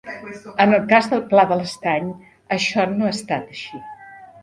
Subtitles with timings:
[0.63, 2.09] En el cas del Pla de l'Estany
[2.59, 3.89] això no ha estat així.